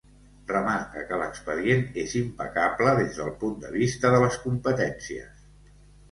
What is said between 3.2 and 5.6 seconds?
punt de vista de les competències.